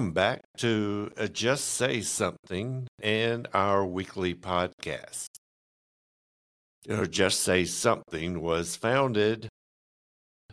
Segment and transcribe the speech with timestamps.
[0.00, 5.26] welcome back to uh, Just Say Something and our weekly podcast.
[7.10, 9.46] Just Say Something was founded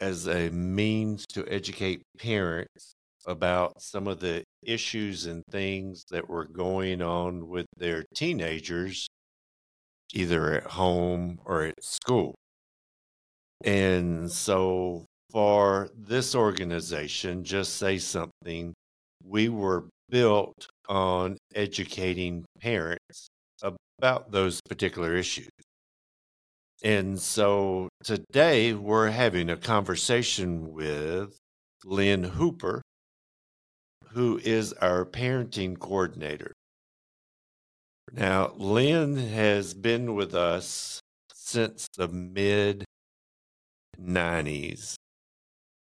[0.02, 2.91] as a means to educate parents
[3.25, 9.07] about some of the issues and things that were going on with their teenagers,
[10.14, 12.36] either at home or at school.
[13.64, 18.73] And so for this organization, Just Say Something,
[19.27, 23.27] we were built on educating parents
[23.99, 25.49] about those particular issues.
[26.84, 31.35] And so today we're having a conversation with
[31.84, 32.82] Lynn Hooper,
[34.09, 36.54] who is our parenting coordinator.
[38.13, 40.99] Now, Lynn has been with us
[41.34, 42.85] since the mid
[43.99, 44.96] 90s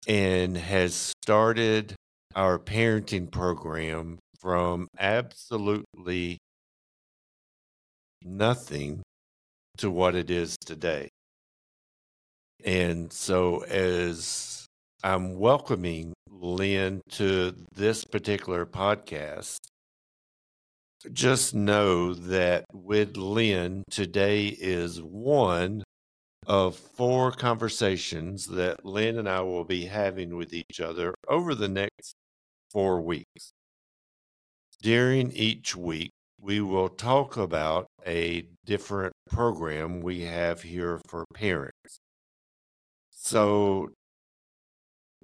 [0.06, 1.94] and has started
[2.36, 6.36] our parenting program from absolutely
[8.22, 9.02] nothing
[9.78, 11.08] to what it is today.
[12.62, 14.66] And so, as
[15.02, 19.56] I'm welcoming Lynn to this particular podcast,
[21.12, 25.84] just know that with Lynn, today is one
[26.46, 31.68] of four conversations that Lynn and I will be having with each other over the
[31.68, 32.14] next
[32.76, 33.54] four weeks.
[34.82, 42.00] During each week, we will talk about a different program we have here for parents.
[43.10, 43.92] So,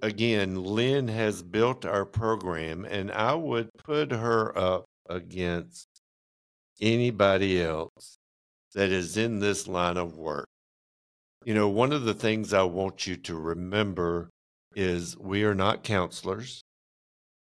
[0.01, 5.85] again, Lynn has built our program, and I would put her up against
[6.81, 8.17] anybody else
[8.73, 10.47] that is in this line of work.
[11.45, 14.31] You know, one of the things I want you to remember
[14.75, 16.63] is we are not counselors,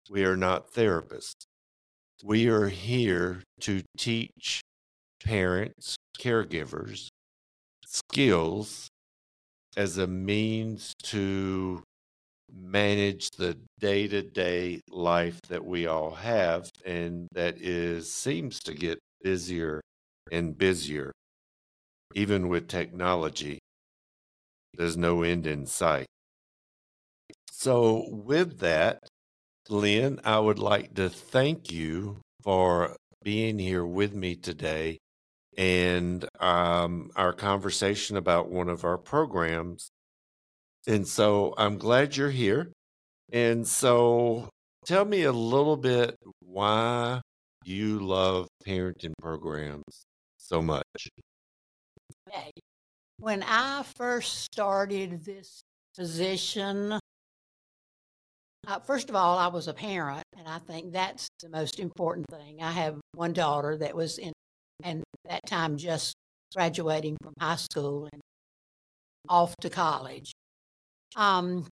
[0.10, 1.46] we are not therapists.
[2.24, 4.62] We are here to teach
[5.24, 7.08] parents, caregivers,
[7.86, 8.88] skills
[9.76, 11.84] as a means to
[12.52, 18.74] manage the day to day life that we all have and that is seems to
[18.74, 19.82] get busier
[20.32, 21.12] and busier
[22.16, 23.60] even with technology
[24.78, 26.06] there's no end in sight.
[27.52, 29.00] So, with that,
[29.70, 34.98] Lynn, I would like to thank you for being here with me today
[35.58, 39.90] and um, our conversation about one of our programs.
[40.88, 42.72] And so I'm glad you're here.
[43.32, 44.50] And so
[44.86, 47.22] tell me a little bit why
[47.66, 50.06] you love parenting programs
[50.38, 51.10] so much.
[53.20, 55.62] When I first started this
[55.98, 57.00] position,
[58.68, 62.26] uh, first of all, I was a parent, and I think that's the most important
[62.30, 62.62] thing.
[62.62, 64.34] I have one daughter that was in,
[64.84, 66.16] and that time just
[66.54, 68.22] graduating from high school and
[69.30, 70.34] off to college.
[71.16, 71.66] Um,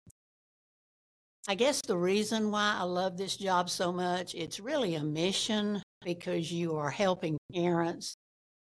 [1.48, 5.82] I guess the reason why I love this job so much, it's really a mission
[6.02, 8.14] because you are helping parents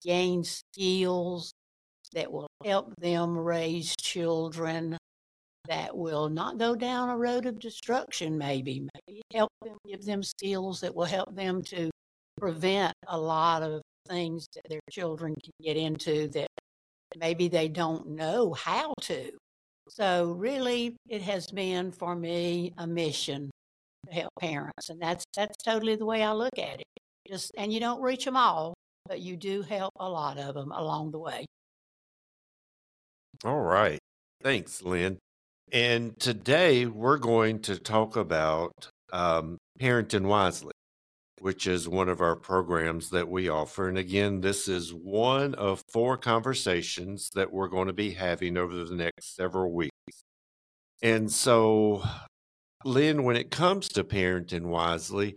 [0.02, 1.52] gain skills
[2.14, 4.96] that will help them raise children
[5.68, 8.86] that will not go down a road of destruction, maybe.
[8.94, 11.90] Maybe help them, give them skills that will help them to
[12.38, 16.48] prevent a lot of things that their children can get into that
[17.16, 19.30] maybe they don't know how to.
[19.88, 23.50] So, really, it has been for me a mission
[24.06, 26.86] to help parents, and that's that's totally the way I look at it.
[27.28, 28.74] Just and you don't reach them all,
[29.06, 31.44] but you do help a lot of them along the way.
[33.44, 33.98] All right.
[34.42, 35.18] Thanks, Lynn.
[35.72, 40.72] And today we're going to talk about um, Parenting Wisely,
[41.40, 43.88] which is one of our programs that we offer.
[43.88, 48.84] And again, this is one of four conversations that we're going to be having over
[48.84, 49.90] the next several weeks.
[51.02, 52.04] And so,
[52.84, 55.36] Lynn, when it comes to Parenting Wisely,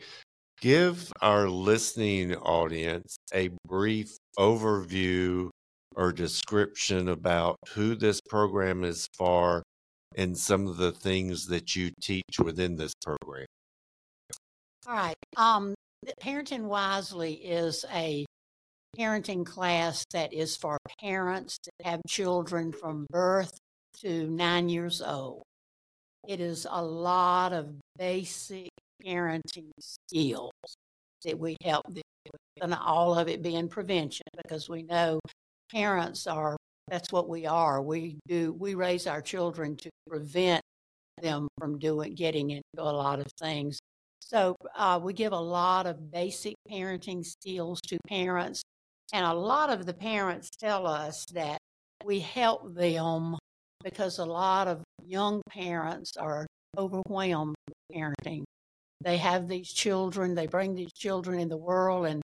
[0.61, 5.49] give our listening audience a brief overview
[5.95, 9.63] or description about who this program is for
[10.15, 13.45] and some of the things that you teach within this program?
[14.87, 15.15] All right.
[15.35, 15.73] Um,
[16.21, 18.25] Parenting Wisely is a
[18.97, 23.51] parenting class that is for parents that have children from birth
[24.01, 25.43] to nine years old.
[26.27, 28.69] It is a lot of basic
[29.03, 30.51] parenting skills
[31.23, 35.19] that we help them with, and all of it being prevention because we know
[35.71, 36.57] parents are
[36.87, 37.81] that's what we are.
[37.81, 40.61] We do we raise our children to prevent
[41.21, 43.79] them from doing getting into a lot of things.
[44.19, 48.61] So uh, we give a lot of basic parenting skills to parents,
[49.13, 51.59] and a lot of the parents tell us that
[52.05, 53.37] we help them
[53.83, 56.45] because a lot of young parents are
[56.77, 58.43] overwhelmed with parenting.
[59.01, 62.21] They have these children, they bring these children in the world, and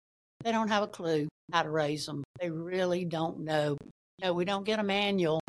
[0.43, 2.25] they don't have a clue how to raise them.
[2.41, 3.77] They really don't know.
[4.19, 5.41] You know, we don't get a manual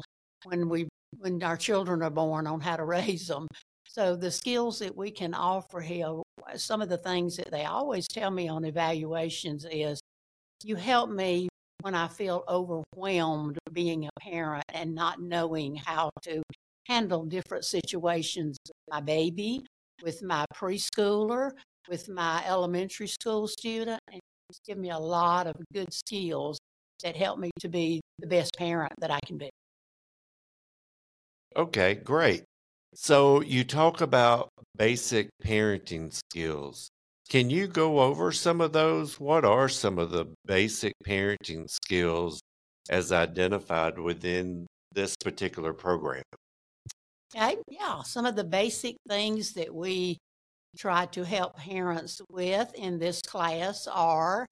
[0.44, 0.88] when we
[1.20, 3.48] when our children are born on how to raise them.
[3.88, 6.22] So the skills that we can offer here,
[6.56, 10.00] some of the things that they always tell me on evaluations is,
[10.64, 11.48] you help me
[11.82, 16.44] when I feel overwhelmed being a parent and not knowing how to
[16.88, 19.66] handle different situations with my baby,
[20.04, 21.52] with my preschooler,
[21.90, 26.60] with my elementary school student, and it's given me a lot of good skills
[27.04, 29.50] that help me to be the best parent that I can be.
[31.56, 32.44] Okay, great.
[32.94, 36.90] So you talk about basic parenting skills.
[37.30, 39.20] Can you go over some of those?
[39.20, 42.40] What are some of the basic parenting skills
[42.90, 46.24] as identified within this particular program?
[47.36, 50.18] Okay, yeah, some of the basic things that we
[50.78, 54.46] try to help parents with in this class are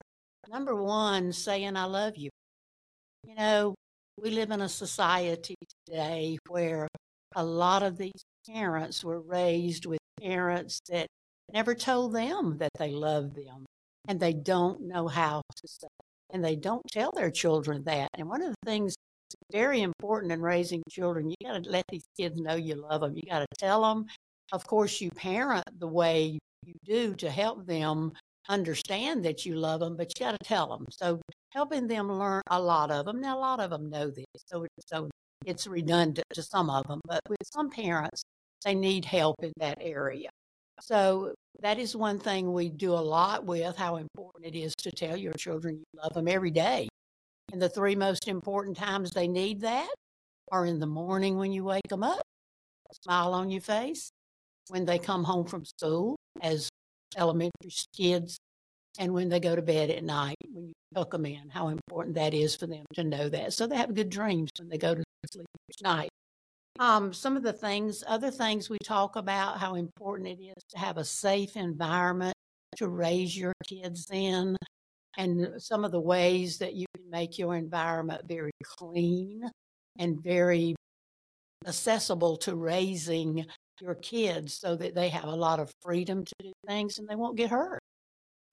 [0.48, 2.30] number one, saying, I love you.
[3.24, 3.74] You know,
[4.22, 5.56] we live in a society
[5.86, 6.88] today where
[7.34, 11.06] a lot of these parents were raised with parents that
[11.52, 13.66] never told them that they love them
[14.08, 15.88] and they don't know how to say
[16.30, 20.32] and they don't tell their children that and one of the things that's very important
[20.32, 23.40] in raising children you got to let these kids know you love them you got
[23.40, 24.06] to tell them
[24.52, 28.12] of course you parent the way you do to help them
[28.48, 31.20] understand that you love them but you got to tell them so
[31.50, 34.66] helping them learn a lot of them now a lot of them know this so
[34.86, 35.08] so
[35.44, 38.22] it's redundant to some of them but with some parents
[38.66, 40.28] they need help in that area.
[40.80, 44.90] So that is one thing we do a lot with how important it is to
[44.90, 46.88] tell your children you love them every day.
[47.52, 49.88] And the three most important times they need that
[50.50, 52.22] are in the morning when you wake them up,
[53.04, 54.10] smile on your face,
[54.68, 56.68] when they come home from school as
[57.16, 58.38] elementary kids,
[58.98, 62.14] and when they go to bed at night, when you tuck them in, how important
[62.16, 63.52] that is for them to know that.
[63.52, 66.08] So they have good dreams when they go to sleep each night.
[66.78, 70.78] Um, some of the things, other things we talk about, how important it is to
[70.78, 72.34] have a safe environment
[72.76, 74.56] to raise your kids in,
[75.16, 79.48] and some of the ways that you can make your environment very clean
[79.98, 80.74] and very
[81.66, 83.44] accessible to raising
[83.80, 87.16] your kids so that they have a lot of freedom to do things and they
[87.16, 87.80] won't get hurt.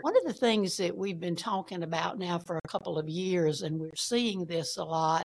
[0.01, 3.61] One of the things that we've been talking about now for a couple of years,
[3.61, 5.23] and we're seeing this a lot,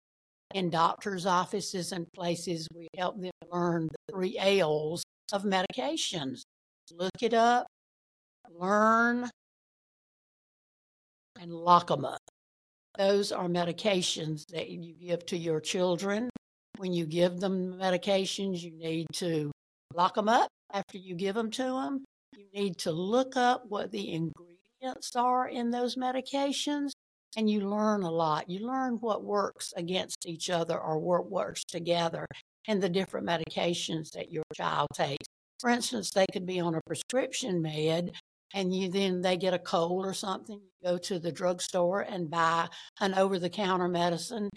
[0.54, 5.02] in doctors' offices and places, we help them learn the three L's
[5.32, 6.42] of medications.
[6.92, 7.66] Look it up,
[8.50, 9.30] learn,
[11.40, 12.20] and lock them up.
[12.98, 16.28] Those are medications that you give to your children.
[16.76, 19.50] When you give them medications, you need to
[19.94, 22.04] lock them up after you give them to them.
[22.36, 26.90] You need to look up what the ingredients are in those medications
[27.36, 28.50] and you learn a lot.
[28.50, 32.26] You learn what works against each other or what works together
[32.68, 35.26] and the different medications that your child takes.
[35.61, 38.12] For instance, they could be on a prescription med
[38.54, 42.30] and you then they get a cold or something, you go to the drugstore and
[42.30, 42.68] buy
[43.00, 44.50] an over the counter medicine.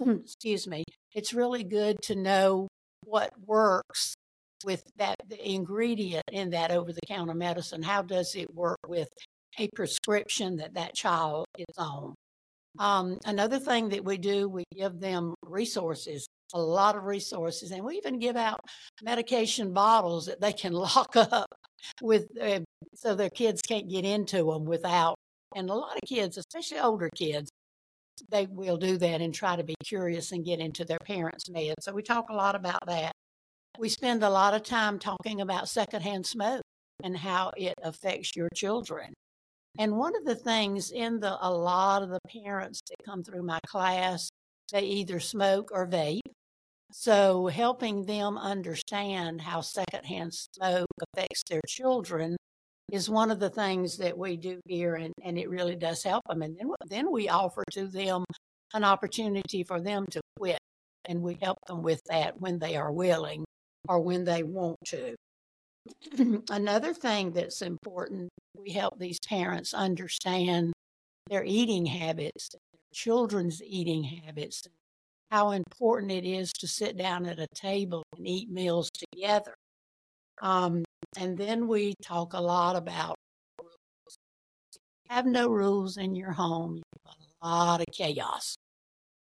[0.00, 0.84] Excuse me.
[1.14, 2.68] It's really good to know
[3.04, 4.14] what works
[4.64, 7.82] with that ingredient in that over the counter medicine.
[7.82, 9.08] How does it work with
[9.58, 12.14] a prescription that that child is on.
[12.78, 17.84] Um, another thing that we do, we give them resources, a lot of resources, and
[17.84, 18.60] we even give out
[19.02, 21.46] medication bottles that they can lock up
[22.00, 22.60] with, uh,
[22.94, 25.16] so their kids can't get into them without.
[25.56, 27.50] And a lot of kids, especially older kids,
[28.30, 31.74] they will do that and try to be curious and get into their parents' meds.
[31.80, 33.12] So we talk a lot about that.
[33.78, 36.62] We spend a lot of time talking about secondhand smoke
[37.04, 39.14] and how it affects your children.
[39.78, 43.44] And one of the things in the a lot of the parents that come through
[43.44, 44.30] my class,
[44.72, 46.18] they either smoke or vape.
[46.90, 52.36] So helping them understand how secondhand smoke affects their children
[52.90, 56.24] is one of the things that we do here, and, and it really does help
[56.28, 56.42] them.
[56.42, 58.24] And then, then we offer to them
[58.74, 60.58] an opportunity for them to quit,
[61.04, 63.44] and we help them with that when they are willing
[63.88, 65.16] or when they want to.
[66.50, 70.72] Another thing that's important, we help these parents understand
[71.28, 72.60] their eating habits, their
[72.92, 74.62] children's eating habits,
[75.30, 79.54] how important it is to sit down at a table and eat meals together.
[80.40, 80.84] Um,
[81.16, 83.16] and then we talk a lot about
[83.60, 84.18] rules.
[85.08, 88.56] Have no rules in your home, you have a lot of chaos.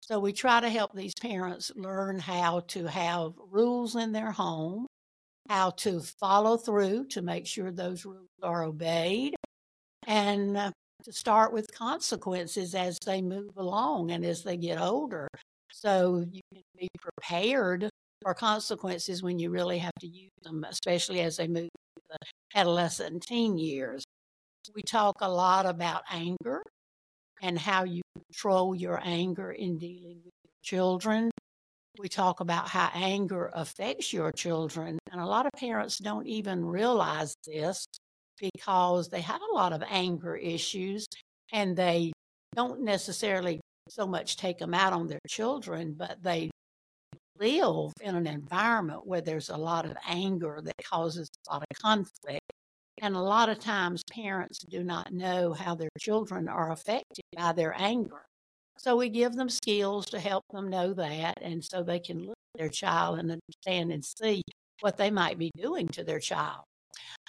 [0.08, 4.86] So we try to help these parents learn how to have rules in their home,
[5.50, 9.34] how to follow through to make sure those rules are obeyed,
[10.06, 10.72] and uh,
[11.06, 15.28] to start with consequences as they move along and as they get older.
[15.72, 17.90] So you can be prepared
[18.22, 22.60] for consequences when you really have to use them, especially as they move to the
[22.60, 24.04] adolescent and teen years.
[24.76, 26.62] We talk a lot about anger
[27.42, 31.32] and how you control your anger in dealing with your children.
[32.00, 36.66] We talk about how anger affects your children, and a lot of parents don't even
[36.66, 37.86] realize this
[38.40, 41.06] because they have a lot of anger issues
[41.54, 42.12] and they
[42.56, 46.50] don't necessarily so much take them out on their children, but they
[47.40, 51.78] live in an environment where there's a lot of anger that causes a lot of
[51.82, 52.42] conflict.
[53.02, 57.52] And a lot of times, parents do not know how their children are affected by
[57.52, 58.26] their anger.
[58.78, 62.38] So we give them skills to help them know that, and so they can look
[62.56, 64.42] at their child and understand and see
[64.82, 66.64] what they might be doing to their child.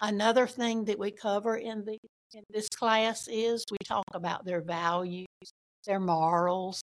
[0.01, 1.99] Another thing that we cover in the
[2.35, 5.27] in this class is we talk about their values,
[5.87, 6.83] their morals,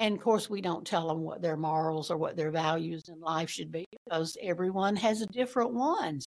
[0.00, 3.20] and of course we don't tell them what their morals or what their values in
[3.20, 6.24] life should be because everyone has different ones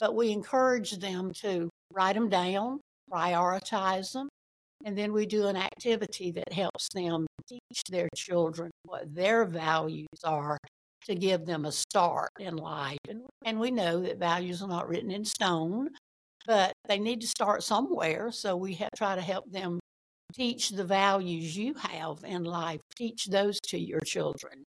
[0.00, 2.80] but we encourage them to write them down,
[3.12, 4.28] prioritize them,
[4.84, 10.08] and then we do an activity that helps them teach their children what their values
[10.24, 10.58] are
[11.06, 12.98] to give them a start in life.
[13.08, 15.88] And, and we know that values are not written in stone,
[16.46, 18.30] but they need to start somewhere.
[18.32, 19.80] So we have, try to help them
[20.32, 24.64] teach the values you have in life, teach those to your children.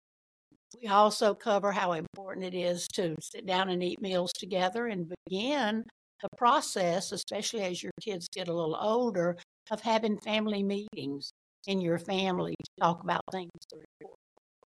[0.81, 5.13] We also cover how important it is to sit down and eat meals together and
[5.27, 5.85] begin
[6.23, 9.37] the process, especially as your kids get a little older,
[9.71, 11.31] of having family meetings
[11.67, 13.81] in your family to talk about things for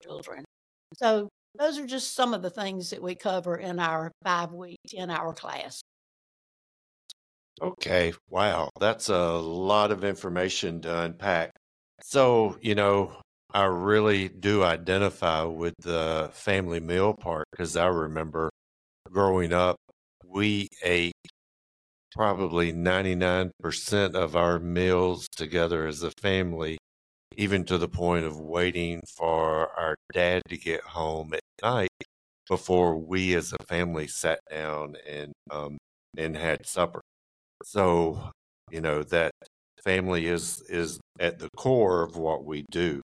[0.03, 0.45] children.
[0.99, 4.79] So, those are just some of the things that we cover in our five week,
[4.89, 5.83] 10 hour class.
[7.63, 11.53] Okay, wow, that's a lot of information to unpack.
[12.03, 13.21] So, you know,
[13.55, 18.51] I really do identify with the family meal part because I remember
[19.11, 19.77] growing up,
[20.27, 21.15] we ate
[22.13, 26.79] probably 99% of our meals together as a family,
[27.37, 31.91] even to the point of waiting for our dad to get home at night
[32.49, 35.79] before we as a family sat down and um,
[36.19, 37.03] and had supper.
[37.65, 38.33] So,
[38.71, 39.33] you know, that
[39.85, 43.03] family is is at the core of what we do.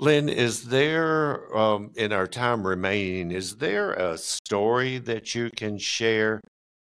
[0.00, 5.76] Lynn, is there, um, in our time remaining, is there a story that you can
[5.76, 6.40] share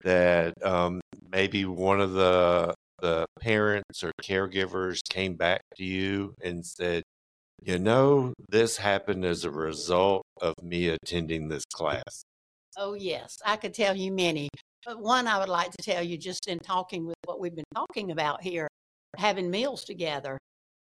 [0.04, 1.00] that um,
[1.32, 7.02] maybe one of the the parents or caregivers came back to you and said,
[7.64, 12.24] you know, this happened as a result of me attending this class?
[12.78, 14.50] Oh, yes, I could tell you many.
[14.86, 17.64] But one I would like to tell you just in talking with what we've been
[17.74, 18.68] talking about here,
[19.16, 20.38] having meals together.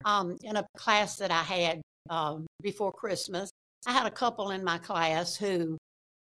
[0.05, 3.49] Um, in a class that I had um, before Christmas.
[3.85, 5.77] I had a couple in my class who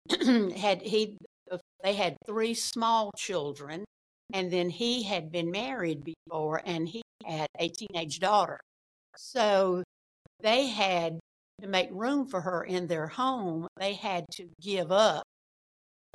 [0.55, 1.17] had he
[1.51, 3.85] uh, they had three small children,
[4.33, 8.59] and then he had been married before, and he had a teenage daughter.
[9.15, 9.83] So
[10.41, 11.19] they had
[11.61, 13.67] to make room for her in their home.
[13.77, 15.23] They had to give up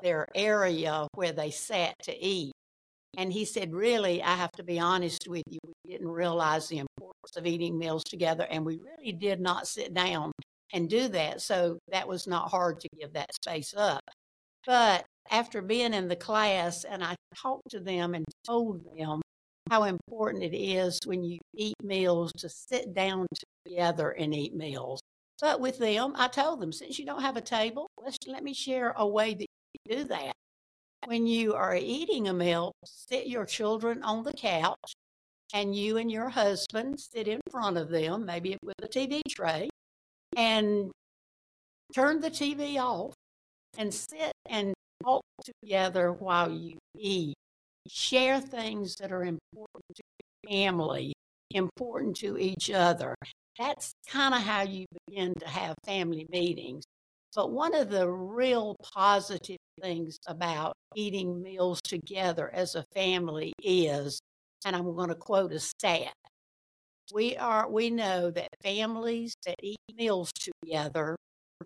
[0.03, 2.53] their area where they sat to eat.
[3.17, 5.59] And he said, Really, I have to be honest with you.
[5.65, 9.95] We didn't realize the importance of eating meals together, and we really did not sit
[9.95, 10.33] down
[10.73, 11.41] and do that.
[11.41, 14.03] So that was not hard to give that space up.
[14.67, 19.23] But after being in the class, and I talked to them and told them
[19.71, 23.27] how important it is when you eat meals to sit down
[23.67, 25.01] together and eat meals.
[25.41, 28.55] But with them, I told them, since you don't have a table, let's let me
[28.55, 30.33] share a way that you do that.
[31.07, 34.95] When you are eating a meal, sit your children on the couch
[35.55, 39.71] and you and your husband sit in front of them, maybe with a TV tray,
[40.37, 40.91] and
[41.95, 43.15] turn the TV off
[43.79, 45.23] and sit and talk
[45.63, 47.35] together while you eat.
[47.89, 50.03] Share things that are important to
[50.45, 51.13] your family,
[51.53, 53.15] important to each other.
[53.59, 56.85] That's kind of how you begin to have family meetings.
[57.35, 64.21] But one of the real positive things about eating meals together as a family is,
[64.65, 66.13] and I'm going to quote a stat.
[67.13, 71.17] We are we know that families that eat meals together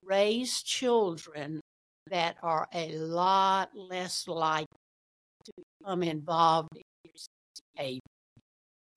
[0.03, 1.61] raise children
[2.09, 4.67] that are a lot less likely
[5.47, 6.83] to become involved in
[7.77, 8.01] behavior.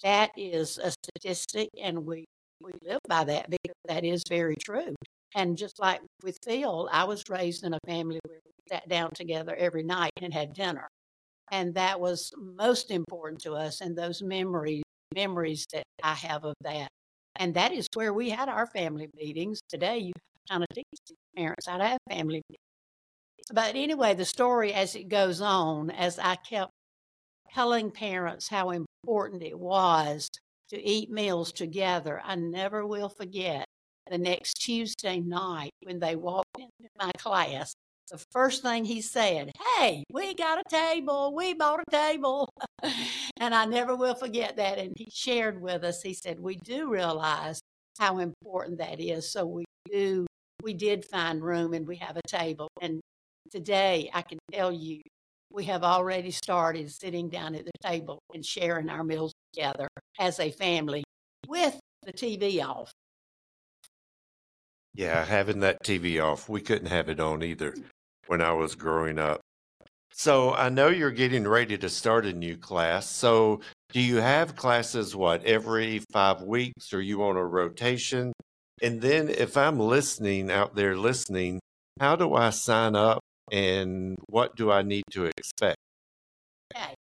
[0.04, 2.26] That is a statistic, and we,
[2.62, 4.96] we live by that because that is very true.
[5.36, 9.12] And just like with Phil, I was raised in a family where we sat down
[9.14, 10.90] together every night and had dinner.
[11.52, 14.84] And that was most important to us, and those memories
[15.16, 16.90] memories that I have of that.
[17.38, 19.62] And that is where we had our family meetings.
[19.70, 20.14] Today, you
[20.50, 20.86] kind of teach
[21.38, 22.64] parents how to have family meetings.
[23.54, 26.72] But anyway, the story as it goes on, as I kept
[27.54, 30.30] telling parents how important it was
[30.70, 33.65] to eat meals together, I never will forget
[34.10, 37.74] the next Tuesday night when they walked into my class.
[38.12, 41.34] The first thing he said, Hey, we got a table.
[41.36, 42.50] We bought a table.
[43.40, 44.78] and I never will forget that.
[44.78, 47.60] And he shared with us, he said, We do realize
[47.98, 49.32] how important that is.
[49.32, 50.28] So we do,
[50.62, 52.68] we did find room and we have a table.
[52.80, 53.02] And
[53.52, 55.02] today I can tell you,
[55.52, 59.88] we have already started sitting down at the table and sharing our meals together
[60.20, 61.04] as a family
[61.48, 62.92] with the TV off.
[64.96, 67.76] Yeah, having that TV off, we couldn't have it on either
[68.28, 69.42] when I was growing up.
[70.12, 73.10] So I know you're getting ready to start a new class.
[73.10, 73.60] So
[73.92, 76.94] do you have classes, what, every five weeks?
[76.94, 78.32] Or you on a rotation?
[78.82, 81.60] And then if I'm listening out there listening,
[82.00, 83.20] how do I sign up
[83.52, 85.78] and what do I need to expect?
[86.74, 86.96] Okay.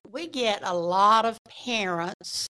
[0.12, 2.46] we get a lot of parents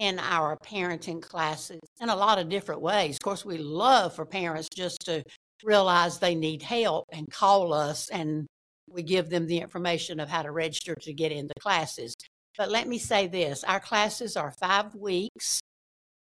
[0.00, 3.16] in our parenting classes in a lot of different ways.
[3.16, 5.22] Of course, we love for parents just to
[5.64, 8.46] realize they need help and call us and
[8.88, 12.14] we give them the information of how to register to get in the classes.
[12.56, 15.60] But let me say this our classes are five weeks.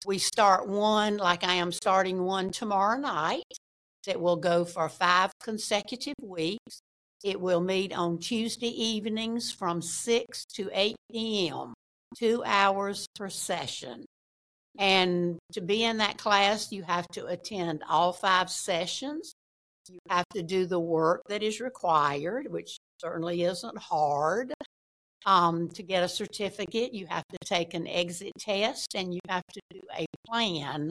[0.05, 3.43] We start one like I am starting one tomorrow night
[4.05, 6.81] that will go for five consecutive weeks.
[7.23, 11.73] It will meet on Tuesday evenings from 6 to 8 p.m.,
[12.17, 14.05] two hours per session.
[14.77, 19.33] And to be in that class, you have to attend all five sessions.
[19.89, 24.53] You have to do the work that is required, which certainly isn't hard.
[25.25, 29.43] Um, to get a certificate, you have to take an exit test and you have
[29.53, 30.89] to do a plan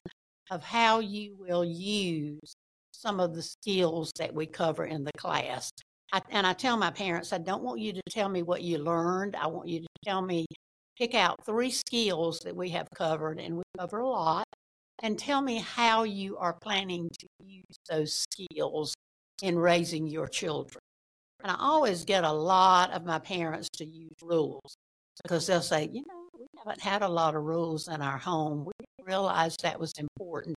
[0.50, 2.54] of how you will use
[2.92, 5.70] some of the skills that we cover in the class.
[6.12, 8.78] I, and I tell my parents, I don't want you to tell me what you
[8.78, 9.36] learned.
[9.36, 10.46] I want you to tell me
[10.98, 14.46] pick out three skills that we have covered, and we cover a lot,
[15.02, 18.94] and tell me how you are planning to use those skills
[19.42, 20.80] in raising your children.
[21.42, 24.74] And I always get a lot of my parents to use rules
[25.22, 28.64] because they'll say, you know, we haven't had a lot of rules in our home.
[28.64, 30.56] We didn't realize that was important.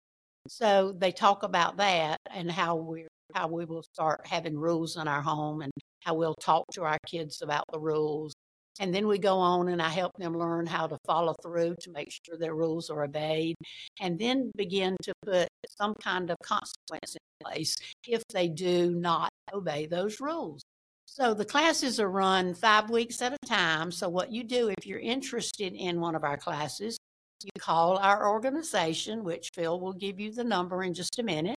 [0.47, 5.07] So they talk about that and how we how we will start having rules in
[5.07, 5.71] our home and
[6.01, 8.33] how we'll talk to our kids about the rules
[8.81, 11.91] and then we go on and I help them learn how to follow through to
[11.91, 13.57] make sure their rules are obeyed,
[14.01, 19.31] and then begin to put some kind of consequence in place if they do not
[19.53, 20.63] obey those rules.
[21.07, 23.91] So the classes are run five weeks at a time.
[23.91, 26.99] So, what you do if you're interested in one of our classes,
[27.43, 31.57] you call our organization, which Phil will give you the number in just a minute.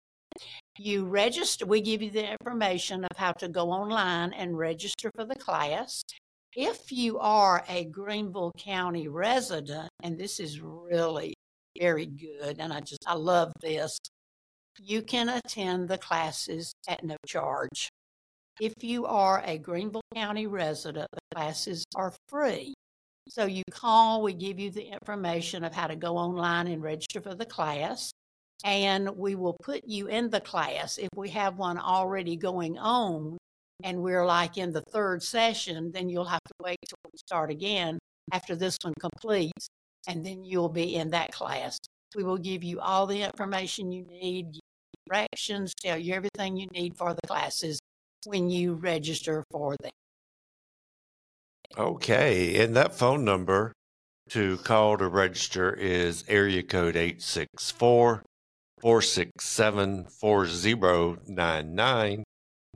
[0.78, 5.26] You register, we give you the information of how to go online and register for
[5.26, 6.04] the class.
[6.56, 11.34] If you are a Greenville County resident, and this is really
[11.80, 13.98] very good, and I just, I love this,
[14.78, 17.90] you can attend the classes at no charge.
[18.60, 22.74] If you are a Greenville County resident, the classes are free.
[23.30, 27.22] So you call, we give you the information of how to go online and register
[27.22, 28.12] for the class,
[28.66, 30.98] and we will put you in the class.
[30.98, 33.38] If we have one already going on,
[33.84, 37.52] and we're like in the third session, then you'll have to wait till we start
[37.52, 38.00] again
[38.32, 39.68] after this one completes,
[40.08, 41.78] and then you'll be in that class.
[42.16, 44.60] We will give you all the information you need,
[45.08, 47.80] directions, tell you everything you need for the classes
[48.26, 49.92] when you register for them.
[51.78, 53.72] Okay, and that phone number
[54.30, 58.24] to call to register is area code 864
[58.82, 62.24] 467 4099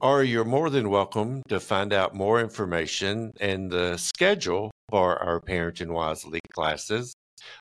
[0.02, 5.40] or you're more than welcome to find out more information and the schedule for our
[5.40, 7.14] Parenting Wisely classes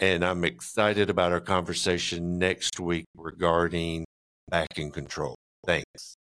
[0.00, 4.04] And I'm excited about our conversation next week regarding
[4.50, 5.36] back in control.
[5.66, 6.16] Thanks.